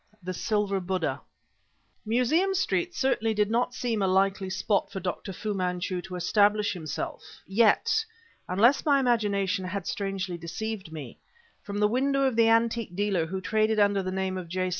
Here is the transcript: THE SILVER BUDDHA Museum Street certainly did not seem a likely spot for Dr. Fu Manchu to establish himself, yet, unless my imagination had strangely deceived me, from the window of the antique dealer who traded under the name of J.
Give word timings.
THE 0.23 0.33
SILVER 0.33 0.79
BUDDHA 0.79 1.21
Museum 2.07 2.55
Street 2.55 2.95
certainly 2.95 3.35
did 3.35 3.51
not 3.51 3.75
seem 3.75 4.01
a 4.01 4.07
likely 4.07 4.49
spot 4.49 4.91
for 4.91 4.99
Dr. 4.99 5.31
Fu 5.31 5.53
Manchu 5.53 6.01
to 6.01 6.15
establish 6.15 6.73
himself, 6.73 7.21
yet, 7.45 8.03
unless 8.49 8.83
my 8.83 8.99
imagination 8.99 9.63
had 9.65 9.85
strangely 9.85 10.39
deceived 10.39 10.91
me, 10.91 11.19
from 11.61 11.77
the 11.77 11.87
window 11.87 12.23
of 12.23 12.35
the 12.35 12.49
antique 12.49 12.95
dealer 12.95 13.27
who 13.27 13.41
traded 13.41 13.77
under 13.77 14.01
the 14.01 14.09
name 14.11 14.39
of 14.39 14.47
J. 14.47 14.69